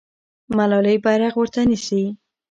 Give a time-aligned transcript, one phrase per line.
[0.57, 2.01] ملالۍ بیرغ ورته نیسي.